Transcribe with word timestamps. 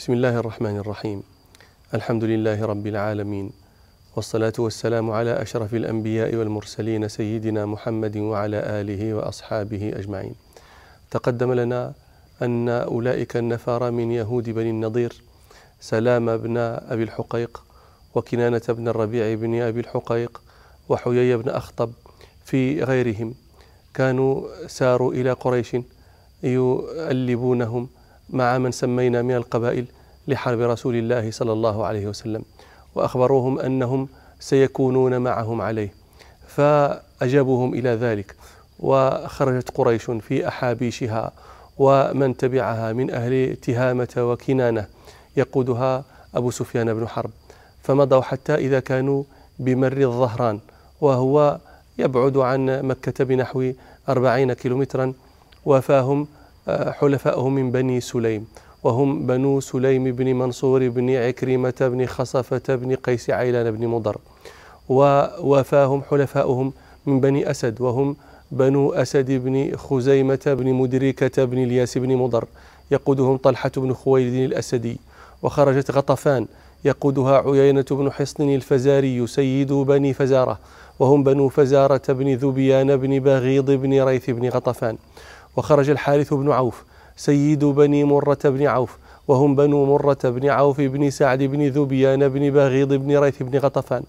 بسم 0.00 0.12
الله 0.12 0.36
الرحمن 0.38 0.76
الرحيم. 0.76 1.22
الحمد 1.94 2.24
لله 2.24 2.64
رب 2.66 2.86
العالمين 2.86 3.52
والصلاة 4.16 4.52
والسلام 4.58 5.10
على 5.10 5.42
أشرف 5.42 5.74
الأنبياء 5.74 6.34
والمرسلين 6.34 7.08
سيدنا 7.08 7.66
محمد 7.66 8.16
وعلى 8.16 8.56
آله 8.80 9.14
وأصحابه 9.14 9.92
أجمعين. 9.96 10.34
تقدم 11.10 11.52
لنا 11.52 11.92
أن 12.42 12.68
أولئك 12.68 13.36
النفر 13.36 13.90
من 13.90 14.10
يهود 14.10 14.50
بني 14.50 14.70
النضير 14.70 15.22
سلام 15.80 16.36
بن 16.36 16.56
أبي 16.56 17.02
الحقيق 17.02 17.62
وكنانة 18.14 18.62
بن 18.68 18.88
الربيع 18.88 19.34
بن 19.34 19.60
أبي 19.60 19.80
الحقيق 19.80 20.40
وحيي 20.88 21.36
بن 21.36 21.48
أخطب 21.48 21.92
في 22.44 22.84
غيرهم. 22.84 23.34
كانوا 23.94 24.66
ساروا 24.66 25.12
إلى 25.12 25.32
قريش 25.32 25.76
يؤلبونهم 26.42 27.88
مع 28.32 28.58
من 28.58 28.72
سمينا 28.72 29.22
من 29.22 29.34
القبائل 29.36 29.86
لحرب 30.28 30.60
رسول 30.60 30.94
الله 30.94 31.30
صلى 31.30 31.52
الله 31.52 31.86
عليه 31.86 32.06
وسلم 32.06 32.42
وأخبروهم 32.94 33.58
أنهم 33.58 34.08
سيكونون 34.40 35.18
معهم 35.18 35.60
عليه 35.60 35.92
فأجابوهم 36.46 37.74
إلى 37.74 37.88
ذلك 37.90 38.36
وخرجت 38.78 39.70
قريش 39.70 40.04
في 40.10 40.48
أحابيشها 40.48 41.32
ومن 41.78 42.36
تبعها 42.36 42.92
من 42.92 43.10
أهل 43.10 43.56
تهامة 43.56 44.08
وكنانة 44.18 44.86
يقودها 45.36 46.04
أبو 46.34 46.50
سفيان 46.50 46.94
بن 46.94 47.08
حرب 47.08 47.30
فمضوا 47.82 48.20
حتى 48.20 48.54
إذا 48.54 48.80
كانوا 48.80 49.24
بمر 49.58 49.92
الظهران 49.92 50.60
وهو 51.00 51.58
يبعد 51.98 52.36
عن 52.36 52.82
مكة 52.82 53.24
بنحو 53.24 53.72
أربعين 54.08 54.52
كيلومترا 54.52 55.12
وفاهم 55.66 56.26
حلفائهم 56.68 57.54
من 57.54 57.70
بني 57.70 58.00
سليم 58.00 58.46
وهم 58.84 59.26
بنو 59.26 59.60
سليم 59.60 60.04
بن 60.04 60.34
منصور 60.34 60.88
بن 60.88 61.10
عكرمة 61.10 61.74
بن 61.80 62.06
خصفة 62.06 62.74
بن 62.74 62.94
قيس 62.94 63.30
عيلان 63.30 63.70
بن 63.70 63.86
مضر. 63.86 64.16
ووافاهم 64.88 66.02
حلفاؤهم 66.10 66.72
من 67.06 67.20
بني 67.20 67.50
أسد 67.50 67.80
وهم 67.80 68.16
بنو 68.50 68.92
أسد 68.92 69.30
بن 69.30 69.76
خزيمة 69.76 70.40
بن 70.46 70.72
مدركة 70.72 71.44
بن 71.44 71.58
الياس 71.58 71.98
بن 71.98 72.16
مضر. 72.16 72.44
يقودهم 72.90 73.36
طلحة 73.36 73.70
بن 73.76 73.94
خويلد 73.94 74.34
الأسدي. 74.34 74.96
وخرجت 75.42 75.90
غطفان 75.90 76.46
يقودها 76.84 77.42
عيينة 77.50 77.84
بن 77.90 78.12
حصن 78.12 78.54
الفزاري 78.54 79.26
سيد 79.26 79.72
بني 79.72 80.12
فزارة. 80.12 80.58
وهم 80.98 81.22
بنو 81.22 81.48
فزارة 81.48 82.02
بن 82.08 82.34
ذبيان 82.34 82.96
بن 82.96 83.18
بغيض 83.18 83.70
بن 83.70 84.02
ريث 84.02 84.30
بن 84.30 84.48
غطفان. 84.48 84.96
وخرج 85.56 85.90
الحارث 85.90 86.34
بن 86.34 86.52
عوف 86.52 86.84
سيد 87.16 87.64
بني 87.64 88.04
مرة 88.04 88.38
بن 88.44 88.66
عوف 88.66 88.98
وهم 89.28 89.56
بنو 89.56 89.84
مرة 89.84 90.18
بن 90.24 90.48
عوف 90.48 90.80
بن 90.80 91.10
سعد 91.10 91.42
بن 91.42 91.68
ذبيان 91.68 92.28
بن 92.28 92.50
بغيض 92.50 92.92
بن 92.92 93.18
ريث 93.18 93.42
بن 93.42 93.58
غطفان. 93.58 94.02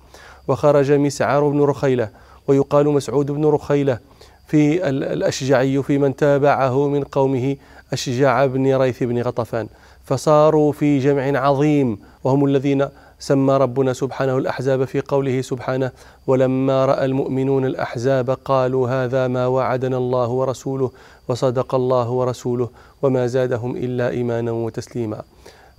وخرج 0.47 0.91
مسعر 0.91 1.49
بن 1.49 1.61
رخيلة 1.61 2.09
ويقال 2.47 2.87
مسعود 2.87 3.31
بن 3.31 3.45
رخيلة 3.45 3.99
في 4.47 4.89
الأشجعي 4.89 5.83
في 5.83 5.97
من 5.97 6.15
تابعه 6.15 6.87
من 6.87 7.03
قومه 7.03 7.55
أشجع 7.93 8.45
بن 8.45 8.75
ريث 8.75 9.03
بن 9.03 9.21
غطفان. 9.21 9.67
فصاروا 10.05 10.71
في 10.71 10.99
جمع 10.99 11.39
عظيم 11.39 11.99
وهم 12.23 12.45
الذين 12.45 12.87
سمى 13.21 13.57
ربنا 13.57 13.93
سبحانه 13.93 14.37
الأحزاب 14.37 14.85
في 14.85 15.01
قوله 15.01 15.41
سبحانه 15.41 15.91
ولما 16.27 16.85
رأى 16.85 17.05
المؤمنون 17.05 17.65
الأحزاب 17.65 18.29
قالوا 18.29 18.89
هذا 18.89 19.27
ما 19.27 19.47
وعدنا 19.47 19.97
الله 19.97 20.29
ورسوله 20.29 20.91
وصدق 21.27 21.75
الله 21.75 22.09
ورسوله 22.09 22.69
وما 23.01 23.27
زادهم 23.27 23.77
إلا 23.77 24.09
إيمانا 24.09 24.51
وتسليما 24.51 25.21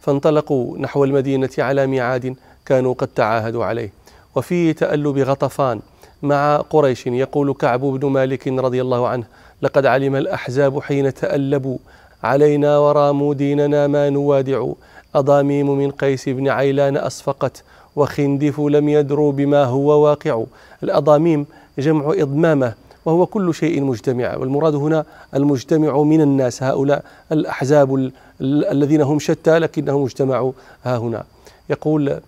فانطلقوا 0.01 0.79
نحو 0.79 1.05
المدينة 1.05 1.51
على 1.59 1.87
ميعاد 1.87 2.37
كانوا 2.67 2.95
قد 2.95 3.09
تعاهدوا 3.09 3.65
عليه. 3.65 3.93
وفي 4.37 4.73
تألب 4.73 5.19
غطفان 5.19 5.81
مع 6.23 6.57
قريش 6.57 7.07
يقول 7.07 7.55
كعب 7.55 7.81
بن 7.81 8.09
مالك 8.09 8.49
رضي 8.49 8.81
الله 8.83 9.09
عنه 9.09 9.25
لقد 9.63 9.87
علم 9.87 10.17
الأحزاب 10.17 10.83
حين 10.83 11.15
تألبوا 11.15 11.79
علينا 12.23 12.79
وراموا 12.79 13.35
ديننا 13.35 13.87
ما 13.87 14.11
نوادع. 14.11 14.67
أضاميم 15.15 15.79
من 15.79 15.91
قيس 15.91 16.29
بن 16.29 16.49
عيلان 16.49 16.97
أصفقت 16.97 17.65
وخندف 17.97 18.61
لم 18.61 18.89
يدروا 18.89 19.33
بما 19.33 19.65
هو 19.65 20.05
واقع. 20.05 20.45
الأضاميم 20.83 21.47
جمع 21.79 22.13
إضمامة 22.17 22.75
وهو 23.05 23.27
كل 23.27 23.55
شيء 23.55 23.83
مجتمع. 23.83 24.37
والمراد 24.37 24.75
هنا 24.75 25.05
المجتمع 25.35 26.03
من 26.03 26.21
الناس 26.21 26.63
هؤلاء 26.63 27.05
الأحزاب 27.33 28.11
الذين 28.41 29.03
هم 29.03 29.19
شتى 29.19 29.59
لكنهم 29.59 30.05
اجتمعوا. 30.05 30.53
ها 30.85 30.97
هنا 30.97 31.25
يقول 31.71 32.21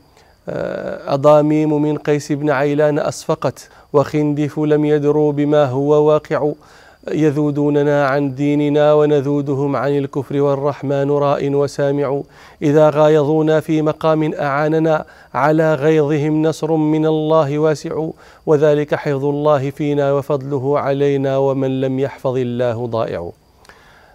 آه، 0.48 1.14
أضاميم 1.14 1.82
من 1.82 1.98
قيس 1.98 2.32
بن 2.32 2.50
عيلان 2.50 2.98
أصفقت 2.98 3.68
وخندف 3.92 4.58
لم 4.58 4.84
يدروا 4.84 5.32
بما 5.32 5.64
هو 5.64 6.04
واقع. 6.04 6.52
يذودوننا 7.12 8.06
عن 8.06 8.34
ديننا 8.34 8.94
ونذودهم 8.94 9.76
عن 9.76 9.98
الكفر 9.98 10.40
والرحمن 10.40 11.10
راء 11.10 11.50
وسامع. 11.50 12.22
إذا 12.62 12.90
غايظونا 12.90 13.60
في 13.60 13.82
مقام 13.82 14.34
أعاننا 14.34 15.04
على 15.34 15.74
غيظهم 15.74 16.42
نصر 16.42 16.72
من 16.72 17.06
الله 17.06 17.58
واسع. 17.58 18.08
وذلك 18.46 18.94
حفظ 18.94 19.24
الله 19.24 19.70
فينا 19.70 20.12
وفضله 20.12 20.78
علينا 20.78 21.36
ومن 21.38 21.80
لم 21.80 22.00
يحفظ 22.00 22.36
الله 22.36 22.86
ضائع. 22.86 23.30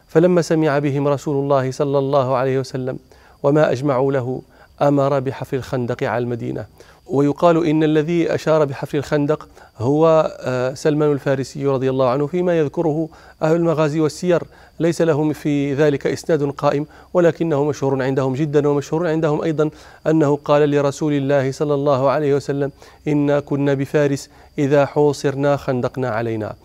فلما 0.08 0.42
سمع 0.42 0.80
بهم 0.80 1.08
رسول 1.08 1.44
الله 1.44 1.72
صلى 1.72 1.98
الله 2.00 2.36
عليه 2.36 2.60
وسلم 2.60 3.00
وما 3.44 3.72
أجمعوا 3.72 4.12
له 4.12 4.42
أمر 4.82 5.20
بحفر 5.20 5.58
الخندق 5.58 6.04
على 6.04 6.24
المدينة. 6.24 6.66
ويقال 7.10 7.66
إن 7.66 7.84
الذي 7.84 8.36
أشار 8.36 8.66
بحفر 8.66 8.98
الخندق 8.98 9.48
هو 9.78 10.32
آه، 10.40 10.74
سلمان 10.74 11.12
الفارسي 11.12 11.66
رضي 11.66 11.90
الله 11.90 12.10
عنه 12.10 12.28
فيما 12.28 12.60
يذكره 12.60 13.10
أهل 13.42 13.56
المغازي 13.56 14.00
والسير. 14.00 14.44
ليس 14.80 15.02
لهم 15.02 15.34
في 15.34 15.74
ذلك 15.74 16.08
إسناد 16.08 16.44
قائم 16.44 16.86
ولكنه 17.14 17.64
مشهور 17.64 18.04
عندهم 18.04 18.34
جدا 18.34 18.68
ومشهور 18.68 19.08
عندهم 19.08 19.42
أيضا 19.42 19.70
أنه 20.08 20.36
قال 20.36 20.72
لرسول 20.72 21.14
الله 21.14 21.52
صلى 21.52 21.74
الله 21.74 22.10
عليه 22.10 22.36
وسلم 22.36 22.72
إنا 23.08 23.40
كنا 23.40 23.74
بفارس 23.74 24.30
إذا 24.58 24.86
حوصرنا 24.86 25.58
خندقنا 25.58 26.10
علينا. 26.10 26.56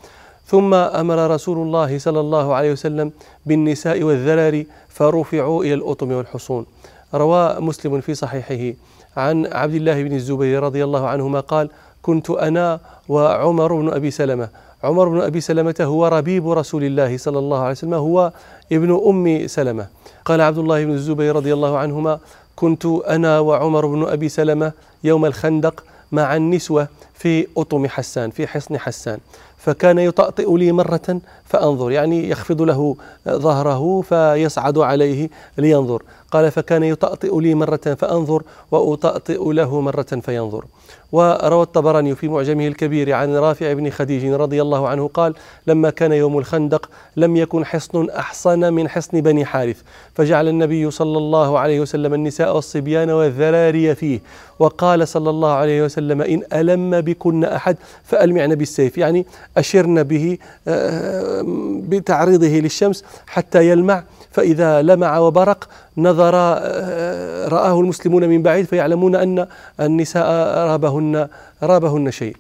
ثم 0.46 0.74
أمر 0.74 1.30
رسول 1.30 1.58
الله 1.58 1.98
صلى 1.98 2.20
الله 2.20 2.54
عليه 2.54 2.72
وسلم 2.72 3.12
بالنساء 3.46 4.02
والذراري 4.02 4.66
فرفعوا 4.88 5.64
إلى 5.64 5.74
الأطم 5.74 6.12
والحصون. 6.12 6.66
روى 7.14 7.56
مسلم 7.60 8.00
في 8.00 8.14
صحيحه. 8.14 8.76
عن 9.16 9.46
عبد 9.46 9.74
الله 9.74 10.02
بن 10.02 10.12
الزبير 10.12 10.62
رضي 10.62 10.84
الله 10.84 11.08
عنهما 11.08 11.40
قال 11.40 11.70
كنت 12.02 12.30
أنا 12.30 12.80
وعمر 13.08 13.74
بن 13.74 13.88
أبي 13.88 14.10
سلمة. 14.10 14.48
عمر 14.84 15.08
بن 15.08 15.20
أبي 15.20 15.40
سلمة 15.40 15.74
هو 15.80 16.06
ربيب 16.06 16.48
رسول 16.48 16.84
الله 16.84 17.16
صلى 17.16 17.38
الله 17.38 17.58
عليه 17.58 17.70
وسلم 17.70 17.94
هو 17.94 18.32
ابن 18.72 19.00
أم 19.06 19.46
سلمة. 19.46 19.86
قال 20.24 20.40
عبد 20.40 20.58
الله 20.58 20.84
بن 20.84 20.92
الزبير 20.92 21.36
رضي 21.36 21.52
الله 21.52 21.78
عنهما 21.78 22.18
كنت 22.56 22.86
أنا 22.86 23.40
وعمر 23.40 23.86
بن 23.86 24.02
أبي 24.02 24.28
سلمة 24.28 24.72
يوم 25.04 25.26
الخندق 25.26 25.84
مع 26.12 26.36
النسوة 26.36 26.88
في 27.14 27.46
أطم 27.56 27.86
حسان 27.86 28.30
في 28.30 28.46
حصن 28.46 28.78
حسان. 28.78 29.18
فكان 29.64 29.98
يطأطئ 29.98 30.56
لي 30.56 30.72
مرة 30.72 31.20
فأنظر 31.44 31.90
يعني 31.90 32.28
يخفض 32.30 32.62
له 32.62 32.96
ظهره 33.28 34.00
فيصعد 34.00 34.78
عليه 34.78 35.30
لينظر. 35.58 36.02
قال 36.30 36.50
فكان 36.50 36.82
يطأطئ 36.82 37.40
لي 37.40 37.54
مرة 37.54 37.96
فأنظر 37.98 38.42
وأطأطئ 38.70 39.52
له 39.52 39.80
مرة 39.80 40.20
فينظر. 40.22 40.64
وروى 41.12 41.62
الطبراني 41.62 42.14
في 42.14 42.28
معجمه 42.28 42.66
الكبير 42.66 43.12
عن 43.12 43.34
رافع 43.34 43.72
بن 43.72 43.90
خديج 43.90 44.26
رضي 44.26 44.62
الله 44.62 44.88
عنه 44.88 45.08
قال 45.08 45.34
لما 45.66 45.90
كان 45.90 46.12
يوم 46.12 46.38
الخندق 46.38 46.90
لم 47.16 47.36
يكن 47.36 47.64
حصن 47.64 48.10
أحصن 48.10 48.72
من 48.72 48.88
حصن 48.88 49.20
بني 49.20 49.44
حارث 49.44 49.82
فجعل 50.14 50.48
النبي 50.48 50.90
صلى 50.90 51.18
الله 51.18 51.58
عليه 51.58 51.80
وسلم 51.80 52.14
النساء 52.14 52.54
والصبيان 52.54 53.10
والذراري 53.10 53.94
فيه 53.94 54.20
وقال 54.58 55.08
صلى 55.08 55.30
الله 55.30 55.52
عليه 55.52 55.84
وسلم 55.84 56.22
إن 56.22 56.42
ألم 56.52 57.00
بكن 57.00 57.44
أحد 57.44 57.76
فألمعن 58.04 58.54
بالسيف. 58.54 58.98
يعني 58.98 59.26
أشرن 59.56 60.02
به 60.02 60.38
آه، 60.68 61.42
بتعريضه 61.88 62.46
للشمس 62.46 63.04
حتى 63.26 63.68
يلمع. 63.68 64.04
فإذا 64.30 64.82
لمع 64.82 65.18
وبرق 65.18 65.68
نظر 65.96 66.32
آه، 66.34 67.48
رآه 67.48 67.80
المسلمون 67.80 68.28
من 68.28 68.42
بعيد 68.42 68.66
فيعلمون 68.66 69.14
أن 69.14 69.46
النساء 69.80 70.26
رابهن 70.68 71.28
رابهن 71.62 72.10
شيء. 72.10 72.36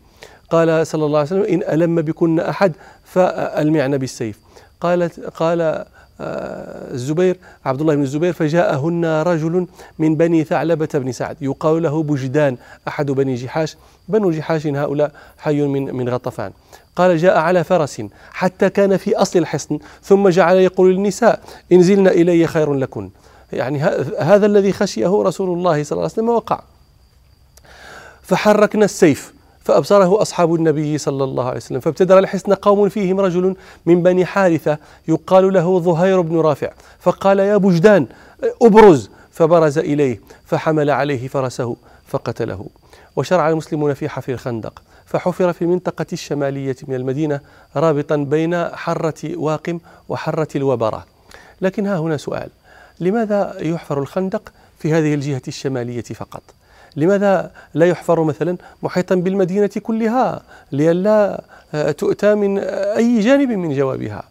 قال 0.50 0.86
صلى 0.86 1.06
الله 1.06 1.18
عليه 1.18 1.28
وسلم 1.28 1.42
إن 1.42 1.62
ألم 1.74 2.02
بكن 2.02 2.40
أحد 2.40 2.72
فألمعن 3.04 3.98
بالسيف. 3.98 4.38
قالت 4.80 5.20
قال 5.20 5.84
آه، 6.20 6.92
الزبير 6.94 7.36
عبد 7.64 7.80
الله 7.80 7.94
بن 7.94 8.02
الزبير 8.02 8.32
فجاءهن 8.32 9.04
رجل 9.04 9.66
من 9.98 10.16
بني 10.16 10.44
ثعلبة 10.44 10.88
بن 10.94 11.12
سعد 11.12 11.36
يقال 11.40 11.82
له 11.82 12.02
بجدان 12.02 12.56
أحد 12.88 13.10
بني 13.10 13.34
جحاش. 13.34 13.76
بنو 14.08 14.30
جحاش 14.30 14.66
هؤلاء 14.66 15.12
حي 15.38 15.62
من 15.62 15.94
من 15.94 16.08
غطفان. 16.08 16.52
قال 16.96 17.18
جاء 17.18 17.38
على 17.38 17.64
فرس 17.64 18.02
حتى 18.32 18.70
كان 18.70 18.96
في 18.96 19.16
أصل 19.16 19.38
الحصن 19.38 19.78
ثم 20.02 20.28
جعل 20.28 20.56
يقول 20.56 20.94
للنساء 20.94 21.40
انزلن 21.72 22.08
إلي 22.08 22.46
خير 22.46 22.74
لكن. 22.74 23.10
يعني 23.52 23.82
هذا 24.18 24.46
الذي 24.46 24.72
خشيه 24.72 25.22
رسول 25.22 25.58
الله 25.58 25.82
صلى 25.84 25.96
الله 25.96 26.02
عليه 26.02 26.12
وسلم 26.12 26.28
وقع. 26.28 26.60
فحركنا 28.22 28.84
السيف 28.84 29.34
فأبصره 29.64 30.22
أصحاب 30.22 30.54
النبي 30.54 30.98
صلى 30.98 31.24
الله 31.24 31.44
عليه 31.44 31.56
وسلم 31.56 31.80
فابتدر 31.80 32.18
الحصن 32.18 32.54
قوم 32.54 32.88
فيهم 32.88 33.20
رجل 33.20 33.56
من 33.86 34.02
بني 34.02 34.24
حارثة 34.24 34.78
يقال 35.08 35.52
له 35.52 35.80
ظهير 35.80 36.20
بن 36.20 36.40
رافع 36.40 36.70
فقال 37.00 37.38
يا 37.38 37.56
بجدان 37.56 38.06
أبرز. 38.62 39.10
فبرز 39.34 39.78
إليه 39.78 40.20
فحمل 40.44 40.90
عليه 40.90 41.28
فرسه 41.28 41.76
فقتله. 42.06 42.66
وشرع 43.16 43.48
المسلمون 43.48 43.94
في 43.94 44.08
حفر 44.08 44.32
الخندق. 44.32 44.82
فحفر 45.06 45.52
في 45.52 45.62
المنطقة 45.62 46.06
الشمالية 46.12 46.76
من 46.88 46.94
المدينة 46.94 47.40
رابطا 47.76 48.16
بين 48.16 48.64
حرة 48.68 49.36
واقم 49.36 49.78
وحرة 50.08 50.48
الوبرة 50.56 51.06
لكن 51.60 51.86
ها 51.86 51.98
هنا 51.98 52.16
سؤال. 52.16 52.48
لماذا 53.00 53.56
يحفر 53.60 53.98
الخندق 53.98 54.52
في 54.78 54.92
هذه 54.92 55.14
الجهة 55.14 55.42
الشمالية 55.48 56.02
فقط؟ 56.02 56.42
لماذا 56.96 57.50
لا 57.74 57.86
يحفر 57.86 58.24
مثلا 58.24 58.56
محيطا 58.82 59.14
بالمدينة 59.14 59.70
كلها 59.82 60.42
لئلا 60.72 61.44
آه، 61.74 61.90
تؤتى 61.90 62.34
من 62.34 62.58
أي 62.58 63.20
جانب 63.20 63.50
من 63.50 63.74
جوابها؟ 63.76 64.22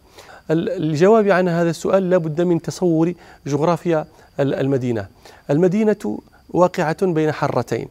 الجواب 0.50 1.28
عن 1.28 1.48
هذا 1.48 1.70
السؤال 1.70 2.10
لا 2.10 2.16
بد 2.16 2.40
من 2.40 2.62
تصور 2.62 3.14
جغرافيا 3.46 4.06
المدينة. 4.40 5.06
المدينة 5.50 6.18
واقعة 6.50 7.06
بين 7.06 7.32
حرتين. 7.32 7.88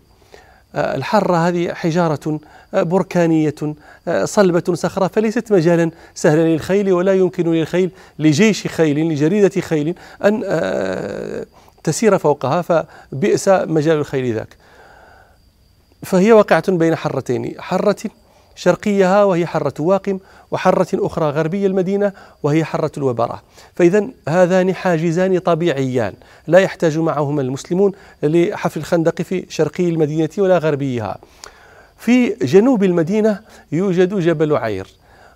آه، 0.76 0.96
الحرة 0.96 1.48
هذه 1.48 1.74
حجارة 1.74 2.40
آه، 2.74 2.84
بركانية 2.84 3.56
صلبة 4.24 4.64
صخرة 4.74 5.08
فليست 5.08 5.52
مجالا 5.52 5.92
سهلا 6.16 6.48
للخيل 6.48 6.94
ولا 6.94 7.14
يمكن 7.14 7.52
للخيل 7.52 7.92
لجيش 8.20 8.68
خيل 8.68 9.10
لجريدة 9.10 9.62
خيل 9.62 9.96
أن 10.24 10.44
تسير 11.84 12.18
فوقها 12.18 12.62
فبئس 12.62 13.48
مجال 13.50 13.98
الخيل 13.98 14.36
ذاك. 14.36 14.58
فهي 16.04 16.32
واقعة 16.32 16.72
بين 16.72 16.96
حرتين 16.96 17.62
حرة 17.62 17.96
شرقيها 18.56 19.24
وهي 19.24 19.46
حرة 19.46 19.74
واقم 19.80 20.20
وحرة 20.52 20.88
أخرى 20.94 21.30
غربية 21.30 21.68
المدينة 21.68 22.12
وهي 22.44 22.64
حرة 22.64 22.92
الوبرة 22.98 23.42
فإذا 23.76 24.08
هذان 24.30 24.76
حاجزان 24.76 25.40
طبيعيان. 25.40 26.14
لا 26.48 26.60
يحتاج 26.60 26.98
معهما 26.98 27.42
المسلمون 27.42 27.92
لحفر 28.24 28.80
الخندق 28.80 29.22
في 29.22 29.46
شرقي 29.50 29.90
المدينة 29.90 30.30
ولا 30.38 30.58
غربيها. 30.58 31.18
في 31.98 32.30
جنوب 32.30 32.84
المدينة 32.84 33.40
يوجد 33.72 34.20
جبل 34.20 34.58
عير. 34.58 34.88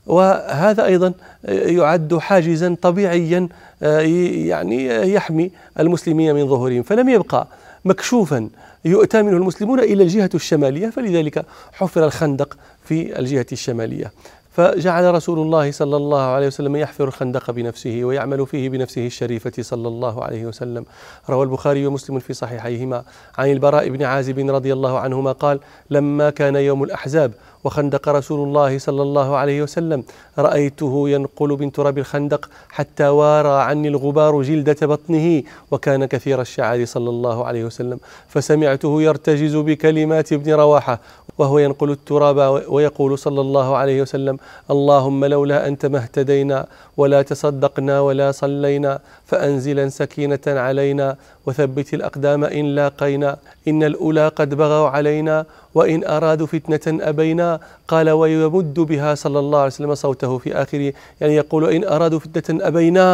وهذا 0.07 0.85
أيضا 0.85 1.13
يعد 1.47 2.17
حاجزا 2.17 2.75
طبيعيا 2.81 3.49
يعني 3.81 4.85
يحمي 5.13 5.51
المسلمين 5.79 6.35
من 6.35 6.47
ظهورهم. 6.47 6.83
فلم 6.83 7.09
يبقى 7.09 7.47
مكشوفا 7.85 8.49
يؤتى 8.85 9.21
منه 9.21 9.37
المسلمون 9.37 9.79
إلى 9.79 10.03
الجهة 10.03 10.29
الشمالية 10.35 10.89
فلذلك 10.89 11.45
حفر 11.73 12.05
الخندق 12.05 12.57
في 12.85 13.19
الجهة 13.19 13.45
الشمالية. 13.51 14.11
فجعل 14.51 15.13
رسول 15.13 15.39
الله 15.39 15.71
صلى 15.71 15.97
الله 15.97 16.21
عليه 16.21 16.47
وسلم 16.47 16.75
يحفر 16.75 17.07
الخندق 17.07 17.51
بنفسه 17.51 17.99
ويعمل 18.03 18.47
فيه 18.47 18.69
بنفسه 18.69 19.05
الشريفة 19.05 19.51
صلى 19.61 19.87
الله 19.87 20.23
عليه 20.23 20.45
وسلم. 20.45 20.85
روى 21.29 21.43
البخاري 21.43 21.87
ومسلم 21.87 22.19
في 22.19 22.33
صحيحيهما. 22.33 23.03
عن 23.37 23.51
البراء 23.51 23.89
بن 23.89 24.03
عازب 24.03 24.39
رضي 24.39 24.73
الله 24.73 24.99
عنهما 24.99 25.31
قال 25.31 25.59
لما 25.89 26.29
كان 26.29 26.55
يوم 26.55 26.83
الأحزاب 26.83 27.31
وخندق 27.67 28.09
رسول 28.19 28.39
الله 28.47 28.71
صلى 28.87 29.01
الله 29.07 29.35
عليه 29.41 29.59
وسلم. 29.65 30.03
رأيته 30.47 30.93
ينقل 31.13 31.49
من 31.61 31.71
تراب 31.71 31.97
الخندق 31.97 32.49
حتى 32.77 33.07
وارى 33.19 33.55
عني 33.67 33.87
الغبار 33.87 34.33
جلدة 34.49 34.81
بطنه 34.87 35.43
وكان 35.71 36.01
كثير 36.05 36.37
الشعر 36.47 36.79
صلى 36.85 37.09
الله 37.09 37.37
عليه 37.47 37.63
وسلم. 37.69 37.99
فسمعته 38.31 39.01
يرتجز 39.01 39.55
بكلمات 39.55 40.33
ابن 40.33 40.49
رواحة 40.63 40.95
وهو 41.37 41.59
ينقل 41.59 41.89
التراب 41.91 42.63
ويقول 42.67 43.11
صلى 43.17 43.41
الله 43.41 43.67
عليه 43.77 44.01
وسلم 44.01 44.35
اللهم 44.73 45.25
لولا 45.25 45.67
أنت 45.67 45.85
ما 45.85 45.97
اهتدينا 46.03 46.59
ولا 46.97 47.21
تصدقنا 47.21 47.95
ولا 48.01 48.31
صلينا 48.31 48.99
فأنزلا 49.27 49.89
سكينة 49.89 50.39
علينا 50.47 51.15
وثبت 51.45 51.93
الأقدام 51.93 52.43
إن 52.43 52.65
لاقينا. 52.65 53.37
إن 53.67 53.83
الأولى 53.83 54.27
قد 54.27 54.53
بغوا 54.53 54.89
علينا 54.89 55.45
وإن 55.75 56.03
أرادوا 56.05 56.47
فتنة 56.47 57.09
أبينا. 57.09 57.59
قال 57.87 58.09
ويمد 58.09 58.79
بها 58.79 59.15
صلى 59.15 59.39
الله 59.39 59.59
عليه 59.59 59.67
وسلم 59.67 59.95
صوته 59.95 60.37
في 60.37 60.53
آخره 60.55 60.93
يعني 61.21 61.35
يقول 61.35 61.69
إن 61.69 61.83
أرادوا 61.83 62.19
فتنة 62.19 62.67
أبينا 62.67 63.07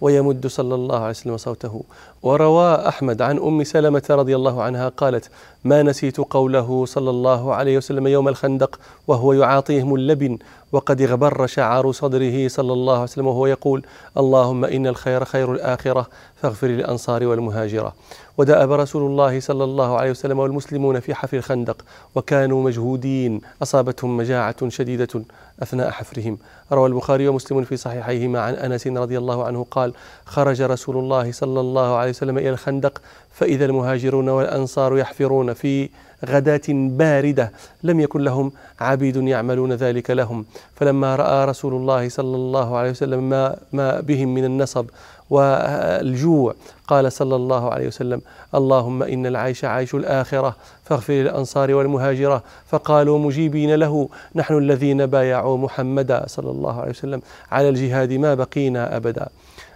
ويمد 0.00 0.46
صلى 0.46 0.74
الله 0.74 0.98
عليه 0.98 1.10
وسلم 1.10 1.36
صوته. 1.36 1.82
وروى 2.22 2.88
أحمد 2.88 3.22
عن 3.22 3.38
أم 3.38 3.64
سلمة 3.64 4.02
رضي 4.10 4.36
الله 4.36 4.62
عنها 4.62 4.88
قالت 4.88 5.30
ما 5.64 5.82
نسيت 5.82 6.16
قوله 6.16 6.84
صلى 6.86 7.10
الله 7.10 7.54
عليه 7.54 7.76
وسلم 7.76 8.06
يوم 8.06 8.28
الخندق 8.28 8.78
وهو 9.08 9.32
يعاطيهم 9.32 9.94
اللبن 9.94 10.38
وقد 10.72 11.02
اغبر 11.02 11.46
شعار 11.46 11.92
صدره 11.92 12.48
صلى 12.48 12.72
الله 12.72 12.94
عليه 12.94 13.02
وسلم 13.02 13.26
وهو 13.26 13.46
يقول 13.46 13.86
اللهم 14.16 14.64
إن 14.64 14.86
الخير 14.86 15.24
خير 15.24 15.52
الآخرة 15.52 16.06
فاغفر 16.36 16.66
للأنصار 16.66 17.26
والمهاجرة. 17.26 17.92
ودأب 18.38 18.72
رسول 18.72 19.10
الله 19.10 19.40
صلى 19.40 19.64
الله 19.64 19.98
عليه 19.98 20.10
وسلم 20.10 20.38
والمسلمون 20.38 21.00
في 21.00 21.14
حفر 21.14 21.36
الخندق 21.36 21.84
وكانوا 22.14 22.62
مجهودين. 22.62 23.40
أصابتهم 23.62 24.16
مجاعة 24.16 24.68
شديدة 24.68 25.22
أثناء 25.62 25.90
حفرهم. 25.90 26.38
روى 26.72 26.88
البخاري 26.88 27.28
ومسلم 27.28 27.64
في 27.64 27.76
صحيحيهما 27.76 28.40
عن 28.40 28.54
أنس 28.54 28.86
رضي 28.86 29.18
الله 29.18 29.44
عنه 29.44 29.66
قال 29.70 29.92
خرج 30.24 30.62
رسول 30.62 30.96
الله 30.96 31.32
صلى 31.32 31.60
الله 31.60 31.96
عليه 31.96 32.10
وسلم 32.10 32.38
إلى 32.38 32.50
الخندق 32.50 33.02
فإذا 33.32 33.64
المهاجرون 33.64 34.28
والأنصار 34.28 34.98
يحفرون 34.98 35.52
في 35.52 35.88
غداة 36.24 36.62
باردة. 36.68 37.52
لم 37.82 38.00
يكن 38.00 38.20
لهم 38.20 38.52
عبيد 38.80 39.16
يعملون 39.16 39.72
ذلك 39.72 40.10
لهم. 40.10 40.44
فلما 40.74 41.16
رأى 41.16 41.44
رسول 41.44 41.74
الله 41.74 42.08
صلى 42.08 42.36
الله 42.36 42.76
عليه 42.76 42.90
وسلم 42.90 43.28
ما, 43.28 43.56
ما 43.72 44.00
بهم 44.00 44.34
من 44.34 44.44
النصب 44.44 44.86
والجوع 45.30 46.54
قال 46.86 47.12
صلى 47.12 47.36
الله 47.36 47.70
عليه 47.70 47.86
وسلم 47.86 48.20
اللهم 48.54 49.02
إن 49.02 49.26
العيش 49.26 49.64
عيش 49.64 49.94
الآخرة 49.94 50.56
فاغفر 50.84 51.12
للأنصار 51.12 51.74
والمهاجرة. 51.74 52.42
فقالوا 52.66 53.18
مجيبين 53.18 53.74
له 53.74 54.08
نحن 54.34 54.58
الذين 54.58 55.06
بايعوا 55.06 55.58
محمدا 55.58 56.24
صلى 56.26 56.50
الله 56.50 56.80
عليه 56.80 56.90
وسلم 56.90 57.22
على 57.50 57.68
الجهاد 57.68 58.12
ما 58.12 58.34
بقينا 58.34 58.96
أبدا. 58.96 59.28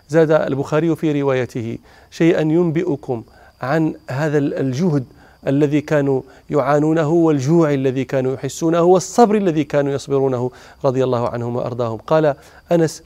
زاد 0.08 0.30
البخاري 0.30 0.96
في 0.96 1.22
روايته 1.22 1.78
شيئا 2.10 2.40
ينبئكم 2.40 3.22
عن 3.62 3.94
هذا 4.10 4.38
الجهد 4.38 5.04
الذي 5.46 5.80
كانوا 5.80 6.22
يعانونه 6.50 7.08
والجوع 7.08 7.74
الذي 7.74 8.04
كانوا 8.04 8.34
يحسونه 8.34 8.82
والصبر 8.82 9.34
الذي 9.34 9.64
كانوا 9.64 9.92
يصبرونه 9.92 10.50
رضي 10.84 11.04
الله 11.04 11.28
عنهم 11.28 11.56
وأرضاهم. 11.56 11.96
قال 11.96 12.34
أنس 12.72 13.02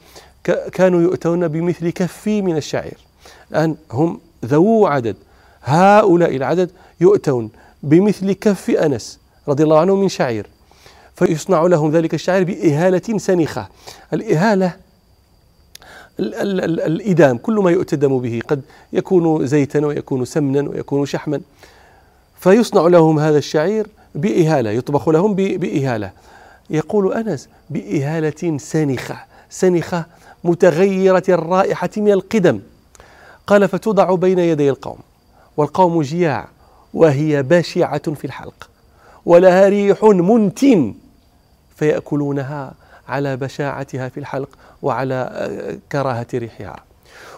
كانوا 0.71 1.01
يؤتون 1.01 1.47
بمثل 1.47 1.89
كفي 1.89 2.41
من 2.41 2.57
الشعير. 2.57 2.97
الآن 3.51 3.75
هم 3.91 4.19
ذو 4.45 4.85
عدد. 4.85 5.15
هؤلاء 5.63 6.35
العدد 6.35 6.69
يؤتون 7.01 7.49
بمثل 7.83 8.31
كف 8.31 8.69
أنس 8.69 9.19
رضي 9.47 9.63
الله 9.63 9.79
عنه 9.79 9.95
من 9.95 10.09
شعير. 10.09 10.47
فيصنع 11.15 11.61
لهم 11.63 11.91
ذلك 11.91 12.13
الشعير 12.13 12.43
بإهالة 12.43 13.17
سنخة. 13.17 13.67
الإهالة 14.13 14.73
الإدام 16.19 17.37
كل 17.37 17.53
ما 17.53 17.71
يؤتدم 17.71 18.19
به 18.19 18.41
قد 18.47 18.61
يكون 18.93 19.45
زيتا 19.45 19.85
ويكون 19.85 20.25
سمنا 20.25 20.69
ويكون 20.69 21.05
شحما. 21.05 21.41
فيصنع 22.45 22.87
لهم 22.87 23.19
هذا 23.19 23.37
الشعير 23.37 23.87
بإهالة 24.15 24.69
يطبخ 24.69 25.09
لهم 25.09 25.35
بإهالة. 25.35 26.11
يقول 26.69 27.13
أنس 27.13 27.49
بإهالة 27.69 28.57
سنخة 28.57 29.17
سنخة 29.49 30.05
متغيرة 30.43 31.23
الرائحة 31.29 31.89
من 31.97 32.11
القدم. 32.11 32.59
قال 33.47 33.67
فتوضع 33.67 34.15
بين 34.15 34.39
يدي 34.39 34.69
القوم 34.69 34.97
والقوم 35.57 36.01
جياع 36.01 36.47
وهي 36.93 37.43
بشعة 37.43 38.13
في 38.13 38.25
الحلق 38.25 38.69
ولها 39.25 39.69
ريح 39.69 40.03
منتن 40.03 40.93
فيأكلونها 41.75 42.73
على 43.07 43.37
بشاعتها 43.37 44.09
في 44.09 44.19
الحلق 44.19 44.49
وعلى 44.81 45.49
كراهة 45.91 46.27
ريحها. 46.33 46.75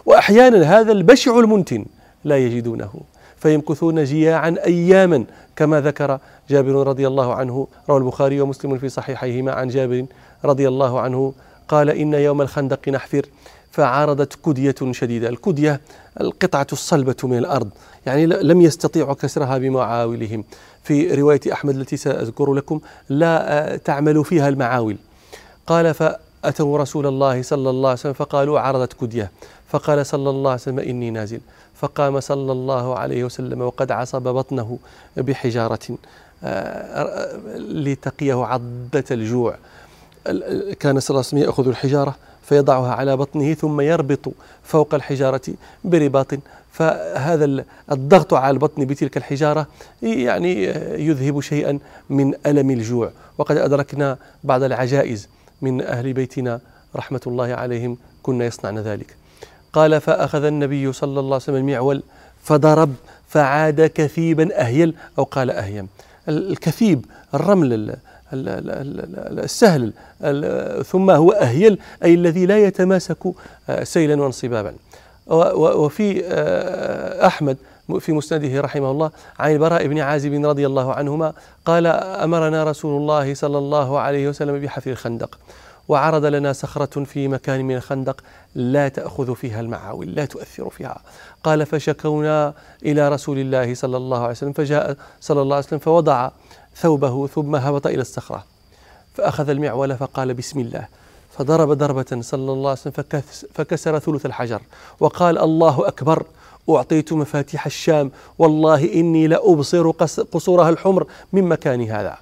وأحيانا 0.06 0.80
هذا 0.80 0.92
البشع 0.92 1.38
المنتن 1.38 1.84
لا 2.24 2.38
يجدونه. 2.38 2.90
فيمكثون 3.40 4.04
جياعا 4.04 4.56
أياما 4.66 5.24
كما 5.56 5.80
ذكر 5.80 6.18
جابر 6.50 6.86
رضي 6.86 7.06
الله 7.06 7.34
عنه 7.34 7.68
روى 7.88 7.98
البخاري 7.98 8.40
ومسلم 8.40 8.78
في 8.78 8.88
صحيحيهما 8.88 9.52
عن 9.52 9.68
جابر 9.68 10.06
رضي 10.44 10.68
الله 10.68 11.00
عنه 11.00 11.32
قال 11.68 11.90
إن 11.90 12.14
يوم 12.14 12.42
الخندق 12.42 12.88
نحفر. 12.88 13.26
فعارضت 13.70 14.38
كدية 14.44 14.74
شديدة. 14.90 15.28
الكدية 15.28 15.80
القطعة 16.20 16.66
الصلبة 16.72 17.16
من 17.22 17.38
الأرض 17.38 17.70
يعني 18.06 18.26
لم 18.26 18.60
يستطيعوا 18.60 19.14
كسرها 19.14 19.58
بمعاولهم. 19.58 20.44
في 20.82 21.14
رواية 21.14 21.40
أحمد 21.52 21.76
التي 21.76 21.96
سأذكر 21.96 22.54
لكم 22.54 22.80
لا 23.08 23.76
تعمل 23.84 24.24
فيها 24.24 24.48
المعاول. 24.48 24.96
قال 25.66 25.94
فأتوا 25.94 26.78
رسول 26.78 27.06
الله 27.06 27.42
صلى 27.42 27.70
الله 27.70 27.88
عليه 27.88 27.98
وسلم 27.98 28.12
فقالوا 28.12 28.60
عرضت 28.60 28.92
كدية. 28.92 29.30
فقال 29.68 30.06
صلى 30.06 30.30
الله 30.30 30.50
عليه 30.50 30.60
وسلم 30.60 30.78
إني 30.78 31.10
نازل. 31.10 31.40
فقام 31.80 32.20
صلى 32.20 32.52
الله 32.52 32.98
عليه 32.98 33.24
وسلم 33.24 33.60
وقد 33.60 33.92
عصب 33.92 34.22
بطنه 34.22 34.78
بحجارة 35.16 35.98
آه، 36.44 37.36
لتقيه 37.56 38.44
عضة 38.44 39.04
الجوع. 39.10 39.56
كان 40.80 41.00
صلى 41.00 41.10
الله 41.10 41.10
عليه 41.10 41.18
وسلم 41.18 41.38
يأخذ 41.42 41.68
الحجارة 41.68 42.16
فيضعها 42.42 42.92
على 42.94 43.16
بطنه 43.16 43.54
ثم 43.54 43.80
يربط 43.80 44.28
فوق 44.62 44.94
الحجارة 44.94 45.40
برباط. 45.84 46.26
فهذا 46.72 47.64
الضغط 47.92 48.34
على 48.34 48.50
البطن 48.50 48.84
بتلك 48.84 49.16
الحجارة 49.16 49.66
يعني 50.02 50.64
يذهب 51.06 51.40
شيئا 51.40 51.78
من 52.10 52.34
ألم 52.46 52.70
الجوع. 52.70 53.10
وقد 53.38 53.56
أدركنا 53.56 54.16
بعض 54.44 54.62
العجائز 54.62 55.28
من 55.62 55.82
أهل 55.82 56.12
بيتنا 56.12 56.60
رحمة 56.96 57.20
الله 57.26 57.54
عليهم 57.54 57.98
كنا 58.22 58.44
يصنعن 58.44 58.78
ذلك. 58.78 59.16
قال 59.72 60.00
فأخذ 60.00 60.44
النبي 60.44 60.92
صلى 60.92 61.20
الله 61.20 61.24
عليه 61.24 61.34
وسلم 61.36 61.56
المعول 61.56 62.02
فضرب 62.42 62.94
فعاد 63.28 63.80
كثيبا 63.86 64.60
أهيل 64.60 64.94
أو 65.18 65.24
قال 65.24 65.50
أهيم. 65.50 65.88
الكثيب 66.28 67.04
الرمل 67.34 67.96
السهل 68.32 69.92
ثم 70.84 71.10
هو 71.10 71.30
أهيل 71.30 71.78
أي 72.04 72.14
الذي 72.14 72.46
لا 72.46 72.58
يتماسك 72.58 73.16
آه، 73.68 73.84
سيلا 73.84 74.22
وانصبابا. 74.22 74.74
وفي 75.28 76.22
آه، 76.24 77.26
أحمد 77.26 77.56
في 78.00 78.12
مسنده 78.12 78.60
رحمه 78.60 78.90
الله 78.90 79.10
عن 79.38 79.52
البراء 79.52 79.86
بن 79.86 79.98
عازب 79.98 80.44
رضي 80.46 80.66
الله 80.66 80.94
عنهما 80.94 81.32
قال 81.64 81.86
أمرنا 81.86 82.64
رسول 82.64 83.00
الله 83.00 83.34
صلى 83.34 83.58
الله 83.58 83.98
عليه 83.98 84.28
وسلم 84.28 84.60
بحفر 84.60 84.90
الخندق. 84.90 85.38
وعرض 85.88 86.24
لنا 86.24 86.52
صخرة 86.52 87.04
في 87.04 87.28
مكان 87.28 87.64
من 87.64 87.76
الخندق 87.76 88.20
لا 88.54 88.88
تأخذ 88.88 89.34
فيها 89.34 89.60
المعاول 89.60 90.06
لا 90.14 90.24
تؤثر 90.24 90.70
فيها. 90.70 91.00
قال 91.44 91.66
فشكونا 91.66 92.54
إلى 92.82 93.08
رسول 93.08 93.38
الله 93.38 93.74
صلى 93.74 93.96
الله 93.96 94.18
عليه 94.18 94.30
وسلم 94.30 94.52
فجاء 94.52 94.96
صلى 95.20 95.42
الله 95.42 95.56
عليه 95.56 95.66
وسلم 95.66 95.78
فوضع 95.78 96.30
ثوبه 96.76 97.26
ثم 97.26 97.56
هبط 97.56 97.86
إلى 97.86 98.00
الصخرة 98.00 98.44
فأخذ 99.14 99.48
المعول 99.48 99.96
فقال 99.96 100.34
بسم 100.34 100.60
الله. 100.60 100.88
فضرب 101.38 101.72
ضربة 101.72 102.20
صلى 102.20 102.52
الله 102.52 102.70
عليه 102.70 102.80
وسلم 102.80 102.92
فكسر 103.54 103.98
ثلث 103.98 104.26
الحجر 104.26 104.62
وقال 105.00 105.38
الله 105.38 105.88
أكبر 105.88 106.22
أعطيت 106.70 107.12
مفاتيح 107.12 107.66
الشام 107.66 108.10
والله 108.38 108.94
إني 108.94 109.26
لأبصر 109.26 109.90
قصورها 110.32 110.70
الحمر 110.70 111.06
من 111.32 111.44
مكان 111.44 111.82
هذا. 111.82 112.18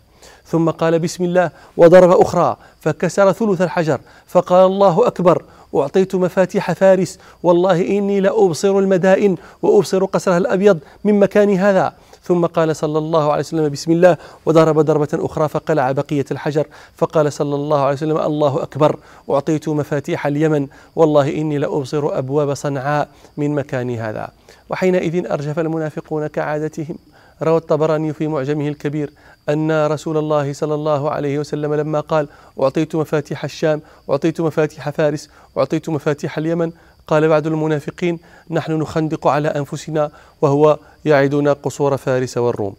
ثم 0.47 0.71
قال 0.71 0.99
بسم 0.99 1.25
الله 1.25 1.51
وضرب 1.77 2.21
أخرى 2.21 2.57
فكسر 2.81 3.33
ثلث 3.33 3.63
الحجر 3.63 4.01
فقال 4.27 4.67
الله 4.67 5.07
أكبر 5.07 5.43
أعطيت 5.75 6.15
مفاتيح 6.15 6.73
فارس 6.73 7.19
والله 7.43 7.81
إني 7.99 8.21
لأبصر 8.21 8.79
المدائن 8.79 9.37
وأبصر 9.63 10.05
قصرها 10.05 10.39
الأبيض 10.39 10.79
من 11.05 11.21
مكان 11.21 11.55
هذا 11.55 11.93
ثم 12.23 12.47
قال 12.47 12.77
صلى 12.77 12.99
الله 12.99 13.31
عليه 13.31 13.41
وسلم 13.41 13.69
بسم 13.69 13.93
الله 13.93 14.17
وضرب 14.47 14.79
ضربة 14.79 15.09
أخرى 15.15 15.49
فقلع 15.49 15.93
بقية 15.93 16.25
الحجر 16.31 16.67
فقال 16.97 17.33
صلى 17.33 17.55
الله 17.55 17.81
عليه 17.81 17.93
وسلم 17.93 18.19
الله 18.19 18.63
أكبر 18.63 18.97
أعطيت 19.31 19.69
مفاتيح 19.69 20.27
اليمن 20.27 20.67
والله 20.97 21.29
إني 21.35 21.59
لأبصر 21.59 22.19
أبواب 22.19 22.55
صنعاء 22.55 23.09
من 23.37 23.55
مكان 23.55 23.91
هذا 23.91 24.29
وحينئذ 24.71 25.27
أرجف 25.31 25.59
المنافقون 25.59 26.27
كعادتهم 26.27 26.97
روى 27.43 27.57
الطبراني 27.57 28.13
في 28.13 28.29
معجمه 28.29 28.69
الكبير 28.69 29.13
أن 29.49 29.87
رسول 29.87 30.17
الله 30.17 30.53
صلى 30.53 30.75
الله 30.75 31.11
عليه 31.11 31.39
وسلم 31.39 31.75
لما 31.75 32.01
قال 32.01 32.29
أعطيت 32.63 32.97
مفاتيح 32.97 33.45
الشام 33.45 33.83
أعطيت 34.11 34.41
مفاتيح 34.41 34.91
فارس 34.91 35.31
أعطيت 35.59 35.89
مفاتيح 35.89 36.39
اليمن 36.39 36.73
قال 37.07 37.29
بعض 37.29 37.47
المنافقين 37.47 38.19
نحن 38.51 38.73
نخندق 38.73 39.27
على 39.27 39.49
أنفسنا 39.49 40.11
وهو 40.43 40.79
يعدنا 41.05 41.53
قصور 41.53 41.97
فارس 41.97 42.39
والروم. 42.39 42.75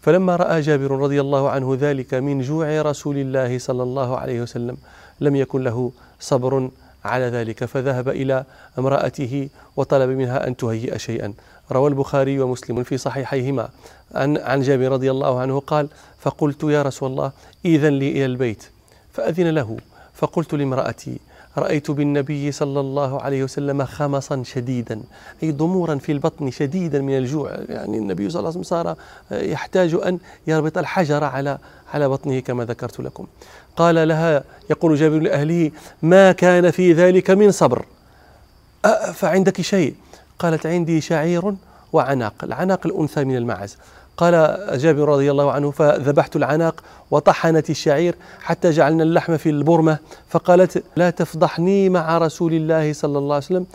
فلما 0.00 0.36
رأى 0.36 0.60
جابر 0.60 0.90
رضي 0.90 1.20
الله 1.20 1.50
عنه 1.50 1.76
ذلك 1.80 2.14
من 2.14 2.40
جوع 2.40 2.82
رسول 2.82 3.16
الله 3.18 3.58
صلى 3.58 3.82
الله 3.82 4.18
عليه 4.18 4.40
وسلم 4.40 4.76
لم 5.20 5.36
يكن 5.36 5.62
له 5.62 5.92
صبر 6.20 6.70
على 7.04 7.24
ذلك 7.24 7.64
فذهب 7.64 8.08
إلى 8.08 8.44
امرأته 8.78 9.48
وطلب 9.76 10.10
منها 10.10 10.46
أن 10.46 10.56
تهيئ 10.56 10.98
شيئا. 10.98 11.32
روى 11.72 11.88
البخاري 11.88 12.40
ومسلم 12.40 12.82
في 12.82 12.98
صحيحيهما. 12.98 13.68
عن 14.14 14.36
عن 14.38 14.60
جابر 14.60 14.88
رضي 14.88 15.10
الله 15.10 15.40
عنه 15.40 15.60
قال 15.60 15.88
فقلت 16.20 16.62
يا 16.64 16.82
رسول 16.82 17.10
الله 17.10 17.32
إذن 17.64 17.92
لي 17.92 18.10
إلى 18.10 18.24
البيت. 18.24 18.64
فأذن 19.12 19.48
له. 19.48 19.76
فقلت 20.14 20.54
لامرأتي 20.54 21.18
رأيت 21.58 21.90
بالنبي 21.90 22.52
صلى 22.52 22.80
الله 22.80 23.22
عليه 23.22 23.44
وسلم 23.44 23.84
خمصا 23.84 24.42
شديدا 24.42 25.00
أي 25.42 25.52
ضمورا 25.52 25.94
في 25.94 26.12
البطن 26.12 26.50
شديدا 26.50 27.00
من 27.00 27.18
الجوع. 27.18 27.50
يعني 27.68 27.98
النبي 27.98 28.30
صلى 28.30 28.38
الله 28.38 28.50
عليه 28.50 28.60
وسلم 28.60 28.62
صار 28.62 28.96
يحتاج 29.30 29.94
أن 29.94 30.18
يربط 30.46 30.78
الحجر 30.78 31.24
على 31.24 31.58
على 31.94 32.08
بطنه 32.08 32.40
كما 32.40 32.64
ذكرت 32.64 33.00
لكم. 33.00 33.26
قال 33.76 34.08
لها 34.08 34.44
يقول 34.70 34.96
جابر 34.96 35.18
لأهله 35.18 35.70
ما 36.02 36.32
كان 36.32 36.70
في 36.70 36.92
ذلك 36.92 37.30
من 37.30 37.50
صبر. 37.50 37.84
فعندك 39.14 39.60
شيء. 39.60 39.94
قالت 40.38 40.66
عندي 40.66 41.00
شعير 41.00 41.54
وعناق 41.92 42.34
العناق 42.42 42.86
الأنثى 42.86 43.24
من 43.24 43.36
المعز 43.36 43.76
قال 44.16 44.58
جابر 44.78 45.08
رضي 45.08 45.30
الله 45.30 45.52
عنه 45.52 45.70
فذبحت 45.70 46.36
العناق 46.36 46.82
وطحنت 47.10 47.70
الشعير 47.70 48.14
حتى 48.40 48.70
جعلنا 48.70 49.02
اللحم 49.02 49.36
في 49.36 49.50
البرمة. 49.50 49.98
فقالت 50.28 50.82
لا 50.96 51.10
تفضحني 51.10 51.88
مع 51.88 52.18
رسول 52.18 52.54
الله 52.54 52.92
صلى 52.92 53.18
الله 53.18 53.34
عليه 53.34 53.44
وسلم 53.44 53.66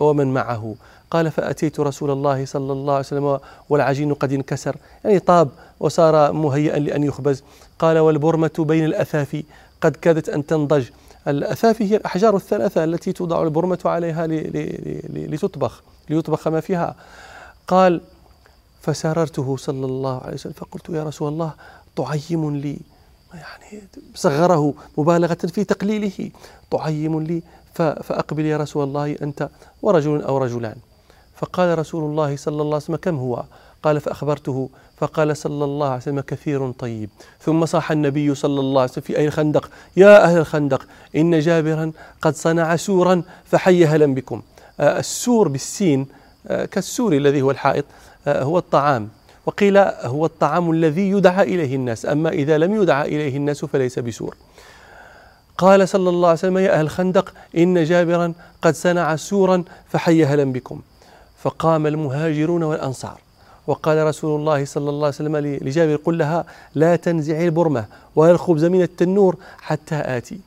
ومن 0.00 0.34
معه. 0.34 0.74
قال 1.10 1.30
فأتيت 1.30 1.80
رسول 1.80 2.10
الله 2.10 2.44
صلى 2.44 2.72
الله 2.72 2.92
عليه 2.92 3.06
وسلم 3.06 3.38
والعجين 3.68 4.14
قد 4.14 4.32
انكسر. 4.32 4.76
يعني 5.04 5.18
طاب 5.18 5.48
وصار 5.80 6.32
مهيئا 6.32 6.78
لأن 6.78 7.02
يخبز. 7.02 7.42
قال 7.78 7.98
والبرمة 7.98 8.50
بين 8.58 8.84
الأثافي 8.84 9.44
قد 9.80 9.96
كادت 9.96 10.28
أن 10.28 10.46
تنضج. 10.46 10.84
الأثافي 11.28 11.92
هي 11.92 11.96
الأحجار 11.96 12.36
الثلاثة 12.36 12.84
التي 12.84 13.12
توضع 13.12 13.42
البرمة 13.42 13.78
عليها 13.84 14.26
لتطبخ 15.08 15.82
ليطبخ 16.10 16.48
ما 16.48 16.60
فيها. 16.60 16.96
قال 17.68 18.00
فساررته 18.80 19.56
صلى 19.56 19.86
الله 19.86 20.20
عليه 20.20 20.34
وسلم 20.34 20.52
فقلت 20.52 20.88
يا 20.88 21.04
رسول 21.04 21.28
الله 21.28 21.52
تعيم 21.96 22.56
لي. 22.56 22.78
يعني 23.34 23.82
صغره 24.14 24.74
مبالغة 24.98 25.34
في 25.34 25.64
تقليله. 25.64 26.30
تعيم 26.70 27.20
لي 27.20 27.42
فأقبل 27.74 28.44
يا 28.44 28.56
رسول 28.56 28.84
الله 28.84 29.16
أنت 29.22 29.48
ورجل 29.82 30.22
أو 30.22 30.38
رجلان. 30.38 30.76
فقال 31.36 31.78
رسول 31.78 32.04
الله 32.04 32.36
صلى 32.36 32.62
الله 32.62 32.74
عليه 32.74 32.76
وسلم 32.76 32.96
كم 32.96 33.16
هو؟ 33.16 33.44
قال 33.82 34.00
فأخبرته 34.00 34.68
فقال 34.96 35.36
صلى 35.36 35.64
الله 35.64 35.86
عليه 35.86 35.96
وسلم 35.96 36.20
كثير 36.20 36.70
طيب. 36.70 37.10
ثم 37.40 37.66
صاح 37.66 37.92
النبي 37.92 38.34
صلى 38.34 38.60
الله 38.60 38.80
عليه 38.80 38.90
وسلم 38.90 39.04
في 39.04 39.18
أي 39.18 39.26
الخندق 39.26 39.70
يا 39.96 40.24
أهل 40.24 40.38
الخندق 40.38 40.86
إن 41.16 41.38
جابرا 41.40 41.92
قد 42.22 42.34
صنع 42.34 42.76
سورا 42.76 43.22
فحي 43.44 43.86
هلا 43.86 44.14
بكم. 44.14 44.42
آه، 44.80 44.98
السور 44.98 45.48
بالسين 45.48 46.06
آه، 46.46 46.64
كالسور 46.64 47.12
الذي 47.12 47.42
هو 47.42 47.50
الحائط 47.50 47.84
آه، 48.26 48.42
هو 48.42 48.58
الطعام. 48.58 49.08
وقيل 49.46 49.78
هو 49.78 50.26
الطعام 50.26 50.70
الذي 50.70 51.10
يدعى 51.10 51.42
إليه 51.54 51.76
الناس 51.76 52.06
أما 52.06 52.30
إذا 52.30 52.58
لم 52.58 52.82
يدعى 52.82 53.08
إليه 53.08 53.36
الناس 53.36 53.64
فليس 53.64 53.98
بسور. 53.98 54.36
قال 55.58 55.88
صلى 55.88 56.08
الله 56.08 56.28
عليه 56.28 56.38
وسلم 56.38 56.58
يا 56.58 56.72
أهل 56.72 56.80
الخندق 56.80 57.34
إن 57.56 57.84
جابرا 57.84 58.32
قد 58.62 58.74
صنع 58.74 59.16
سورا 59.16 59.64
فحي 59.88 60.24
هلا 60.24 60.44
بكم. 60.44 60.80
فقام 61.42 61.86
المهاجرون 61.86 62.62
والأنصار. 62.62 63.25
وقال 63.66 64.06
رسول 64.06 64.40
الله 64.40 64.64
صلى 64.64 64.90
الله 64.90 65.06
عليه 65.06 65.16
وسلم 65.16 65.36
لجابر 65.36 65.96
قل 65.96 66.18
لها 66.18 66.44
لا 66.74 66.96
تنزعي 66.96 67.44
البرمة 67.44 67.84
ولا 68.16 68.30
الخبز 68.30 68.64
من 68.64 68.82
التنور 68.82 69.36
حتى 69.60 69.94
آتي. 69.94 70.40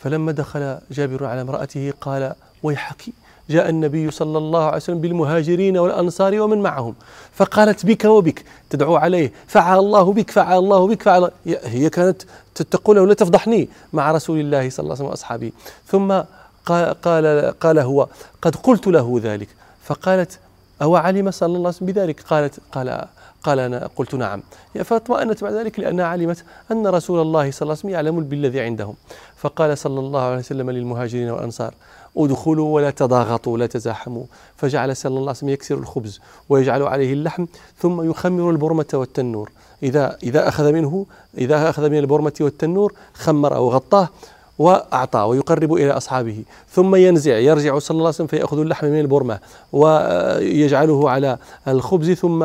فلما 0.00 0.32
دخل 0.32 0.78
جابر 0.90 1.24
على 1.24 1.40
امرأته 1.40 1.92
قال 2.00 2.32
ويحك 2.62 3.02
جاء 3.50 3.68
النبي 3.68 4.10
صلى 4.10 4.38
الله 4.38 4.64
عليه 4.64 4.76
وسلم 4.76 5.00
بالمهاجرين 5.00 5.78
والأنصار 5.78 6.40
ومن 6.40 6.62
معهم 6.62 6.94
فقالت 7.32 7.86
بك 7.86 8.04
وبك 8.04 8.44
تدعو 8.70 8.96
عليه 8.96 9.32
فعل 9.46 9.78
الله 9.78 10.12
بك 10.12 10.30
فعل 10.30 10.58
الله 10.58 10.86
بك 10.86 11.02
فعل 11.02 11.30
هي 11.46 11.90
كانت 11.90 12.22
تقول 12.54 13.08
لا 13.08 13.14
تفضحني 13.14 13.68
مع 13.92 14.12
رسول 14.12 14.40
الله 14.40 14.70
صلى 14.70 14.84
الله 14.84 14.94
عليه 14.94 15.04
وسلم 15.04 15.06
وأصحابه. 15.06 15.52
ثم 15.86 16.20
قال, 16.66 17.54
قال 17.60 17.78
هو 17.78 18.08
قد 18.42 18.56
قلت 18.56 18.86
له 18.86 19.20
ذلك. 19.22 19.48
فقالت 19.84 20.38
أو 20.84 20.96
علم 20.96 21.30
صلى 21.30 21.46
الله 21.46 21.58
عليه 21.58 21.68
وسلم 21.68 21.86
بذلك؟ 21.86 22.20
قالت 22.20 22.60
قال 22.72 23.04
قال 23.42 23.58
أنا 23.58 23.90
قلت 23.96 24.14
نعم. 24.14 24.42
فاطمأنت 24.84 25.44
بعد 25.44 25.52
ذلك 25.52 25.80
لأنها 25.80 26.06
علمت 26.06 26.44
أن 26.72 26.86
رسول 26.86 27.22
الله 27.22 27.50
صلى 27.50 27.62
الله 27.62 27.72
عليه 27.72 27.80
وسلم 27.80 27.90
يعلم 27.90 28.24
بالذي 28.24 28.60
عندهم. 28.60 28.94
فقال 29.36 29.78
صلى 29.78 30.00
الله 30.00 30.20
عليه 30.20 30.38
وسلم 30.38 30.70
للمهاجرين 30.70 31.30
والأنصار 31.30 31.74
ادخلوا 32.16 32.74
ولا 32.74 32.90
تضاغطوا 32.90 33.52
ولا 33.52 33.66
تزاحموا. 33.66 34.24
فجعل 34.56 34.96
صلى 34.96 35.10
الله 35.10 35.20
عليه 35.20 35.30
وسلم 35.30 35.48
يكسر 35.48 35.74
الخبز 35.74 36.20
ويجعل 36.48 36.82
عليه 36.82 37.12
اللحم 37.12 37.46
ثم 37.78 38.10
يخمر 38.10 38.50
البرمة 38.50 38.86
والتنور. 38.94 39.50
إذا 39.82 40.16
إذا 40.22 40.48
أخذ 40.48 40.72
منه 40.72 41.06
إذا 41.38 41.70
أخذ 41.70 41.90
من 41.90 41.98
البرمة 41.98 42.32
والتنور 42.40 42.92
خمر 43.14 43.54
أو 43.54 43.70
غطاه 43.70 44.08
وأعطى 44.58 45.18
ويقرب 45.18 45.74
إلى 45.74 45.90
أصحابه 45.90 46.42
ثم 46.70 46.94
ينزع 46.94 47.38
يرجع 47.38 47.78
صلى 47.78 47.94
الله 47.94 48.06
عليه 48.06 48.14
وسلم 48.14 48.26
فيأخذ 48.26 48.58
اللحم 48.58 48.86
من 48.86 49.00
البرمة 49.00 49.38
ويجعله 49.72 51.10
على 51.10 51.38
الخبز 51.68 52.10
ثم 52.10 52.44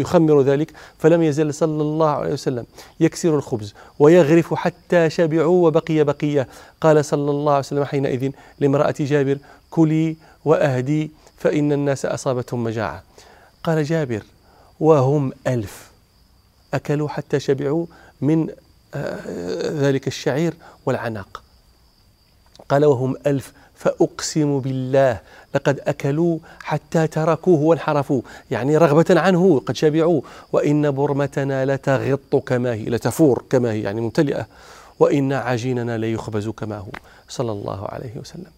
يخمر 0.00 0.42
ذلك 0.42 0.72
فلم 0.98 1.22
يزل 1.22 1.54
صلى 1.54 1.82
الله 1.82 2.08
عليه 2.08 2.32
وسلم 2.32 2.66
يكسر 3.00 3.36
الخبز 3.36 3.74
ويغرف 3.98 4.54
حتى 4.54 5.10
شبعوا 5.10 5.66
وبقي 5.66 6.04
بقية. 6.04 6.48
قال 6.80 7.04
صلى 7.04 7.30
الله 7.30 7.52
عليه 7.52 7.66
وسلم 7.66 7.84
حينئذ 7.84 8.30
لامرأة 8.60 8.94
جابر 9.00 9.38
كلي 9.70 10.16
وأهدي 10.44 11.10
فإن 11.36 11.72
الناس 11.72 12.06
أصابتهم 12.06 12.64
مجاعة. 12.64 13.02
قال 13.64 13.84
جابر 13.84 14.22
وهم 14.80 15.32
ألف 15.46 15.90
أكلوا 16.74 17.08
حتى 17.08 17.40
شبعوا 17.40 17.86
من 18.20 18.48
ذلك 19.80 20.06
الشعير 20.06 20.54
والعناق. 20.86 21.42
قال 22.68 22.84
وهم 22.84 23.16
ألف 23.26 23.52
فأقسم 23.74 24.60
بالله 24.60 25.20
لقد 25.54 25.80
أكلوا 25.80 26.38
حتى 26.62 27.06
تركوه 27.06 27.60
وانحرفوا 27.60 28.22
يعني 28.50 28.76
رغبة 28.76 29.20
عنه 29.20 29.62
قد 29.66 29.76
شبعوا. 29.76 30.20
وإن 30.52 30.90
برمتنا 30.90 31.74
لتغط 31.74 32.36
كما 32.36 32.74
هي 32.74 32.84
لتفور 32.84 33.44
كما 33.50 33.72
هي 33.72 33.82
يعني 33.82 34.00
ممتلئة. 34.00 34.46
وإن 34.98 35.32
عجيننا 35.32 35.98
ليخبز 35.98 36.48
كما 36.48 36.78
هو 36.78 36.90
صلى 37.28 37.52
الله 37.52 37.86
عليه 37.86 38.16
وسلم. 38.16 38.50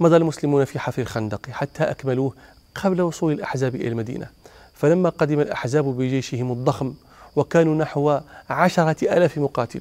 مضى 0.00 0.16
المسلمون 0.16 0.64
في 0.64 0.78
حفر 0.78 1.02
الخندق 1.02 1.50
حتى 1.50 1.82
أكملوه 1.82 2.32
قبل 2.74 3.02
وصول 3.02 3.32
الأحزاب 3.32 3.74
إلى 3.74 3.88
المدينة. 3.88 4.26
فلما 4.74 5.08
قدم 5.08 5.40
الأحزاب 5.40 5.84
بجيشهم 5.84 6.52
الضخم 6.52 6.94
وكانوا 7.36 7.74
نحو 7.74 8.18
عشرة 8.50 8.96
ألاف 9.02 9.38
مقاتل. 9.38 9.80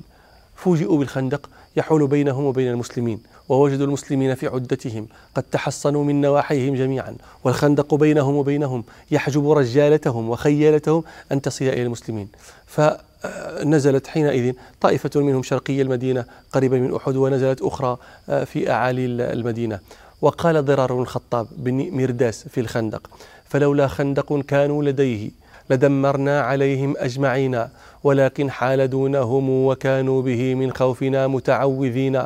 فوجئوا 0.55 0.97
بالخندق 0.97 1.49
يحول 1.75 2.07
بينهم 2.07 2.45
وبين 2.45 2.71
المسلمين 2.71 3.19
ووجدوا 3.49 3.85
المسلمين 3.85 4.35
في 4.35 4.47
عدتهم 4.47 5.07
قد 5.35 5.43
تحصنوا 5.43 6.03
من 6.03 6.21
نواحيهم 6.21 6.75
جميعا. 6.75 7.15
والخندق 7.43 7.95
بينهم 7.95 8.35
وبينهم 8.35 8.83
يحجب 9.11 9.51
رجالتهم 9.51 10.29
وخيالتهم 10.29 11.03
أن 11.31 11.41
تصل 11.41 11.65
إلى 11.65 11.83
المسلمين. 11.83 12.27
فنزلت 12.67 14.07
حينئذ 14.07 14.53
طائفة 14.81 15.09
منهم 15.15 15.43
شرقي 15.43 15.81
المدينة 15.81 16.25
قريبة 16.51 16.79
من 16.79 16.95
أحد 16.95 17.15
ونزلت 17.15 17.61
أخرى 17.61 17.97
في 18.45 18.71
أعالي 18.71 19.05
المدينة. 19.05 19.79
وقال 20.21 20.65
ضرار 20.65 20.93
بن 20.93 21.01
الخطاب 21.01 21.47
بن 21.57 21.89
مرداس 21.91 22.47
في 22.47 22.59
الخندق 22.59 23.09
فلولا 23.45 23.87
خندق 23.87 24.39
كانوا 24.39 24.83
لديه 24.83 25.31
لدمرنا 25.71 26.41
عليهم 26.41 26.91
أجمعين 26.97 27.55
ولكن 28.03 28.51
حال 28.51 28.89
دونهم 28.89 29.49
وكانوا 29.49 30.21
به 30.21 30.55
من 30.55 30.69
خوفنا 30.79 31.27
متعوذين. 31.27 32.17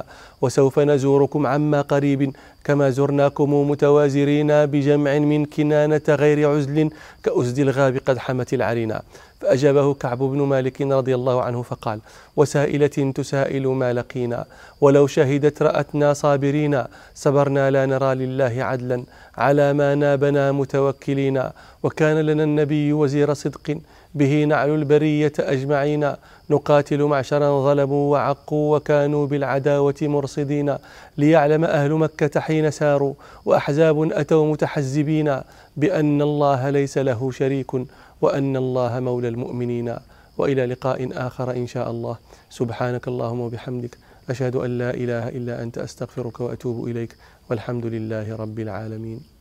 وسوف 0.42 0.80
نزوركم 0.80 1.48
عما 1.48 1.82
قريب 1.82 2.36
كما 2.64 2.90
زرناكم 2.90 3.70
متوازرين 3.72 4.66
بجمع 4.66 5.20
من 5.20 5.46
كنانة 5.46 6.02
غير 6.10 6.50
عزل 6.52 6.90
كأزد 7.24 7.60
الغاب 7.60 7.98
قد 8.06 8.18
حمت 8.18 8.54
العرينا 8.54 9.02
فأجابه 9.46 9.94
كعب 9.94 10.18
بن 10.18 10.42
مالك 10.42 10.82
رضي 10.82 11.16
الله 11.16 11.42
عنه 11.42 11.62
فقال 11.62 12.00
وسائلة 12.36 13.12
تسائل 13.16 13.68
ما 13.68 13.94
لقينا 13.94 14.46
ولو 14.82 15.08
شهدت 15.08 15.62
رأتنا 15.62 16.14
صابرين 16.14 16.84
صبرنا 17.16 17.72
لا 17.72 17.86
نرى 17.86 18.16
لله 18.16 18.64
عدلا 18.64 19.04
على 19.38 19.74
ما 19.74 19.96
نابنا 19.96 20.52
متوكلين 20.52 21.44
وكان 21.84 22.18
لنا 22.18 22.44
النبي 22.44 22.94
وزير 22.94 23.34
صدق 23.34 23.78
به 24.16 24.44
نعل 24.44 24.70
البرية 24.70 25.34
أجمعين 25.40 26.14
نقاتل 26.50 27.04
معشرا 27.04 27.64
ظلموا 27.64 28.12
وعقوا 28.12 28.76
وكانوا 28.76 29.28
بالعداوة 29.28 29.96
مرصدين 30.02 30.76
ليعلم 31.18 31.66
أهل 31.66 31.94
مكة 31.94 32.40
حين 32.40 32.72
ساروا 32.72 33.14
وأحزاب 33.46 34.12
أتوا 34.12 34.52
متحزبين 34.52 35.38
بأن 35.78 36.22
الله 36.22 36.70
ليس 36.70 36.98
له 36.98 37.32
شريك 37.32 37.72
وأن 38.22 38.58
الله 38.58 39.00
مولى 39.00 39.28
المؤمنين 39.28 39.96
وإلى 40.38 40.66
لقاء 40.66 41.10
آخر 41.28 41.52
إن 41.52 41.68
شاء 41.68 41.92
الله. 41.92 42.18
سبحانك 42.50 43.08
اللهم 43.08 43.40
وبحمدك 43.40 43.98
أشهد 44.30 44.56
أن 44.56 44.78
لا 44.78 44.94
إله 44.94 45.30
إلا 45.30 45.64
أنت 45.64 45.78
أستغفرك 45.78 46.40
وأتوب 46.40 46.88
إليك. 46.88 47.16
والحمد 47.50 47.86
لله 47.86 48.36
رب 48.36 48.60
العالمين. 48.60 49.35